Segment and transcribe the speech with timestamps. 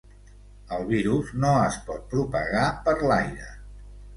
[0.77, 3.53] El virus no es pot propagar per l’aire.